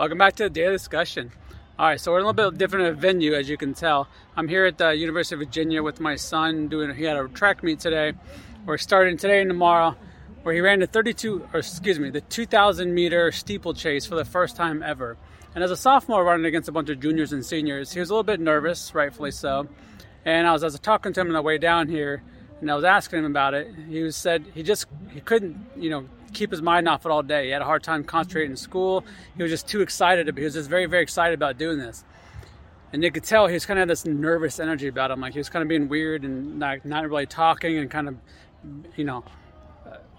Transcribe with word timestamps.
Welcome 0.00 0.16
back 0.16 0.34
to 0.36 0.44
the 0.44 0.48
daily 0.48 0.76
discussion. 0.76 1.30
All 1.78 1.88
right, 1.88 2.00
so 2.00 2.10
we're 2.10 2.20
in 2.20 2.24
a 2.24 2.28
little 2.28 2.52
bit 2.52 2.58
different 2.58 2.98
venue, 2.98 3.34
as 3.34 3.50
you 3.50 3.58
can 3.58 3.74
tell. 3.74 4.08
I'm 4.34 4.48
here 4.48 4.64
at 4.64 4.78
the 4.78 4.94
University 4.94 5.34
of 5.34 5.40
Virginia 5.40 5.82
with 5.82 6.00
my 6.00 6.16
son. 6.16 6.68
Doing 6.68 6.94
he 6.94 7.04
had 7.04 7.18
a 7.18 7.28
track 7.28 7.62
meet 7.62 7.80
today. 7.80 8.14
We're 8.64 8.78
starting 8.78 9.18
today 9.18 9.42
and 9.42 9.50
tomorrow, 9.50 9.96
where 10.42 10.54
he 10.54 10.62
ran 10.62 10.80
the 10.80 10.86
32, 10.86 11.50
or 11.52 11.58
excuse 11.58 11.98
me, 11.98 12.08
the 12.08 12.22
2,000 12.22 12.94
meter 12.94 13.30
steeplechase 13.30 14.06
for 14.06 14.14
the 14.14 14.24
first 14.24 14.56
time 14.56 14.82
ever. 14.82 15.18
And 15.54 15.62
as 15.62 15.70
a 15.70 15.76
sophomore 15.76 16.24
running 16.24 16.46
against 16.46 16.70
a 16.70 16.72
bunch 16.72 16.88
of 16.88 16.98
juniors 16.98 17.34
and 17.34 17.44
seniors, 17.44 17.92
he 17.92 18.00
was 18.00 18.08
a 18.08 18.14
little 18.14 18.24
bit 18.24 18.40
nervous, 18.40 18.94
rightfully 18.94 19.32
so. 19.32 19.68
And 20.24 20.46
I 20.46 20.52
was, 20.52 20.62
I 20.62 20.68
was 20.68 20.80
talking 20.80 21.12
to 21.12 21.20
him 21.20 21.26
on 21.26 21.34
the 21.34 21.42
way 21.42 21.58
down 21.58 21.88
here, 21.88 22.22
and 22.60 22.70
I 22.70 22.74
was 22.74 22.84
asking 22.84 23.20
him 23.20 23.26
about 23.26 23.54
it. 23.54 23.74
He 23.88 24.02
was 24.02 24.16
said 24.16 24.44
he 24.54 24.62
just 24.62 24.86
he 25.10 25.20
couldn't, 25.20 25.56
you 25.76 25.90
know, 25.90 26.06
keep 26.32 26.50
his 26.50 26.62
mind 26.62 26.88
off 26.88 27.04
it 27.04 27.10
all 27.10 27.22
day. 27.22 27.46
He 27.46 27.50
had 27.50 27.62
a 27.62 27.64
hard 27.64 27.82
time 27.82 28.04
concentrating 28.04 28.52
in 28.52 28.56
school. 28.56 29.04
He 29.36 29.42
was 29.42 29.50
just 29.50 29.68
too 29.68 29.80
excited. 29.80 30.26
He 30.36 30.44
was 30.44 30.54
just 30.54 30.70
very, 30.70 30.86
very 30.86 31.02
excited 31.02 31.34
about 31.34 31.58
doing 31.58 31.78
this. 31.78 32.04
And 32.92 33.02
you 33.04 33.12
could 33.12 33.24
tell 33.24 33.46
he 33.46 33.54
was 33.54 33.66
kind 33.66 33.78
of 33.78 33.88
this 33.88 34.04
nervous 34.04 34.58
energy 34.58 34.88
about 34.88 35.10
him. 35.10 35.20
Like 35.20 35.32
he 35.32 35.38
was 35.38 35.48
kind 35.48 35.62
of 35.62 35.68
being 35.68 35.88
weird 35.88 36.24
and 36.24 36.58
not, 36.58 36.84
not 36.84 37.08
really 37.08 37.26
talking 37.26 37.78
and 37.78 37.90
kind 37.90 38.08
of, 38.08 38.16
you 38.96 39.04
know, 39.04 39.24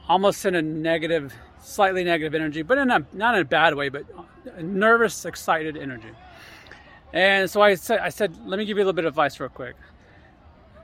almost 0.07 0.45
in 0.45 0.55
a 0.55 0.61
negative, 0.61 1.33
slightly 1.61 2.03
negative 2.03 2.33
energy, 2.33 2.61
but 2.61 2.77
in 2.77 2.89
a, 2.89 3.05
not 3.13 3.35
in 3.35 3.41
a 3.41 3.45
bad 3.45 3.75
way, 3.75 3.89
but 3.89 4.05
nervous, 4.61 5.25
excited 5.25 5.75
energy. 5.75 6.11
And 7.13 7.49
so 7.49 7.61
I 7.61 7.75
said, 7.75 7.99
I 7.99 8.09
said, 8.09 8.37
let 8.45 8.57
me 8.57 8.63
give 8.63 8.77
you 8.77 8.83
a 8.83 8.85
little 8.85 8.93
bit 8.93 9.05
of 9.05 9.13
advice 9.13 9.37
real 9.39 9.49
quick. 9.49 9.75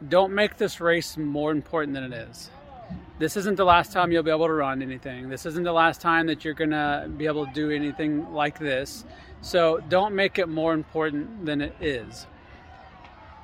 Don't 0.08 0.34
make 0.34 0.58
this 0.58 0.80
race 0.80 1.18
more 1.18 1.52
important 1.52 1.94
than 1.94 2.12
it 2.12 2.30
is 2.30 2.50
this 3.20 3.36
isn't 3.36 3.56
the 3.56 3.66
last 3.66 3.92
time 3.92 4.12
you'll 4.12 4.24
be 4.24 4.32
able 4.32 4.48
to 4.48 4.54
run 4.54 4.82
anything. 4.82 5.30
This 5.30 5.46
isn't 5.46 5.64
the 5.64 5.74
last 5.74 6.02
time 6.02 6.28
that 6.28 6.46
you're 6.46 6.54
going 6.54 6.70
to 6.70 7.10
be 7.18 7.26
able 7.26 7.48
to 7.48 7.54
do 7.54 7.72
anything 7.72 8.32
like 8.34 8.60
this. 8.60 9.06
So 9.42 9.80
don't 9.90 10.14
make 10.14 10.38
it 10.38 10.48
more 10.48 10.74
important 10.74 11.46
than 11.46 11.62
it 11.62 11.76
is. 11.82 12.28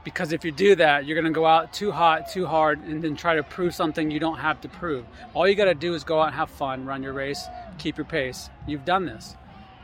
Because 0.03 0.31
if 0.31 0.43
you 0.43 0.51
do 0.51 0.75
that, 0.75 1.05
you're 1.05 1.15
going 1.15 1.31
to 1.33 1.35
go 1.35 1.45
out 1.45 1.73
too 1.73 1.91
hot, 1.91 2.29
too 2.29 2.45
hard, 2.45 2.83
and 2.83 3.01
then 3.01 3.15
try 3.15 3.35
to 3.35 3.43
prove 3.43 3.73
something 3.73 4.11
you 4.11 4.19
don't 4.19 4.39
have 4.39 4.61
to 4.61 4.69
prove. 4.69 5.05
All 5.33 5.47
you 5.47 5.55
got 5.55 5.65
to 5.65 5.73
do 5.73 5.95
is 5.95 6.03
go 6.03 6.19
out 6.19 6.27
and 6.27 6.35
have 6.35 6.49
fun, 6.49 6.85
run 6.85 7.01
your 7.01 7.13
race, 7.13 7.45
keep 7.77 7.97
your 7.97 8.05
pace. 8.05 8.49
You've 8.67 8.85
done 8.85 9.05
this. 9.05 9.35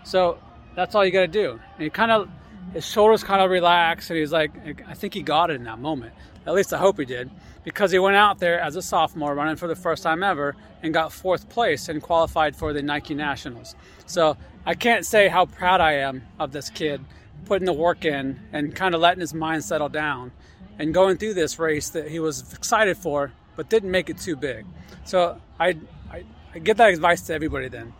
So 0.03 0.37
that's 0.75 0.93
all 0.93 1.05
you 1.05 1.11
got 1.11 1.21
to 1.21 1.27
do. 1.27 1.51
And 1.75 1.83
he 1.83 1.89
kind 1.89 2.11
of, 2.11 2.29
his 2.73 2.85
shoulders 2.85 3.23
kind 3.23 3.41
of 3.41 3.49
relaxed, 3.49 4.09
and 4.09 4.19
he's 4.19 4.31
like, 4.31 4.51
I 4.87 4.93
think 4.93 5.13
he 5.13 5.21
got 5.21 5.49
it 5.49 5.55
in 5.55 5.63
that 5.63 5.79
moment. 5.79 6.13
At 6.45 6.53
least 6.53 6.73
I 6.73 6.77
hope 6.77 6.97
he 6.99 7.05
did 7.05 7.29
because 7.63 7.91
he 7.91 7.99
went 7.99 8.15
out 8.15 8.39
there 8.39 8.59
as 8.59 8.75
a 8.75 8.81
sophomore 8.81 9.35
running 9.35 9.55
for 9.55 9.67
the 9.67 9.75
first 9.75 10.03
time 10.03 10.23
ever 10.23 10.55
and 10.81 10.93
got 10.93 11.11
fourth 11.11 11.49
place 11.49 11.89
and 11.89 12.01
qualified 12.01 12.55
for 12.55 12.73
the 12.73 12.81
Nike 12.81 13.13
Nationals. 13.13 13.75
So 14.05 14.37
I 14.65 14.73
can't 14.75 15.05
say 15.05 15.27
how 15.27 15.45
proud 15.45 15.81
I 15.81 15.93
am 15.93 16.23
of 16.39 16.51
this 16.51 16.69
kid 16.69 17.03
putting 17.45 17.65
the 17.65 17.73
work 17.73 18.05
in 18.05 18.39
and 18.51 18.75
kind 18.75 18.95
of 18.95 19.01
letting 19.01 19.21
his 19.21 19.33
mind 19.33 19.63
settle 19.63 19.89
down 19.89 20.31
and 20.77 20.93
going 20.93 21.17
through 21.17 21.33
this 21.33 21.59
race 21.59 21.89
that 21.89 22.09
he 22.09 22.19
was 22.19 22.53
excited 22.53 22.97
for 22.97 23.33
but 23.55 23.69
didn't 23.69 23.91
make 23.91 24.09
it 24.09 24.17
too 24.17 24.35
big. 24.35 24.65
So 25.03 25.41
I, 25.59 25.75
I, 26.09 26.23
I 26.55 26.59
give 26.59 26.77
that 26.77 26.93
advice 26.93 27.21
to 27.23 27.33
everybody 27.33 27.67
then. 27.67 27.93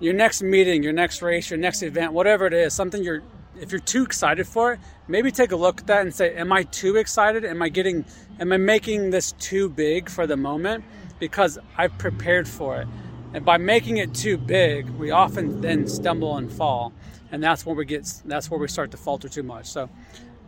Your 0.00 0.12
next 0.12 0.42
meeting, 0.42 0.82
your 0.82 0.92
next 0.92 1.22
race, 1.22 1.48
your 1.48 1.58
next 1.58 1.82
event, 1.82 2.12
whatever 2.12 2.46
it 2.46 2.52
is, 2.52 2.74
something 2.74 3.04
you're 3.04 3.22
if 3.60 3.72
you're 3.72 3.80
too 3.80 4.02
excited 4.02 4.46
for 4.46 4.74
it, 4.74 4.80
maybe 5.08 5.30
take 5.30 5.52
a 5.52 5.56
look 5.56 5.80
at 5.80 5.86
that 5.86 6.02
and 6.02 6.14
say, 6.14 6.34
Am 6.34 6.52
I 6.52 6.64
too 6.64 6.96
excited? 6.96 7.44
Am 7.44 7.62
I 7.62 7.68
getting, 7.68 8.04
am 8.40 8.52
I 8.52 8.56
making 8.56 9.10
this 9.10 9.32
too 9.32 9.68
big 9.68 10.08
for 10.08 10.26
the 10.26 10.36
moment? 10.36 10.84
Because 11.18 11.58
I've 11.76 11.96
prepared 11.98 12.48
for 12.48 12.80
it. 12.80 12.88
And 13.34 13.44
by 13.44 13.56
making 13.56 13.96
it 13.96 14.14
too 14.14 14.36
big, 14.36 14.88
we 14.90 15.10
often 15.10 15.60
then 15.60 15.86
stumble 15.86 16.36
and 16.36 16.52
fall. 16.52 16.92
And 17.30 17.42
that's 17.42 17.64
where 17.64 17.74
we 17.74 17.84
get, 17.84 18.12
that's 18.24 18.50
where 18.50 18.60
we 18.60 18.68
start 18.68 18.90
to 18.90 18.96
falter 18.96 19.28
too 19.28 19.42
much. 19.42 19.66
So 19.66 19.88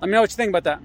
let 0.00 0.08
me 0.08 0.12
know 0.12 0.20
what 0.20 0.30
you 0.30 0.36
think 0.36 0.50
about 0.50 0.64
that. 0.64 0.82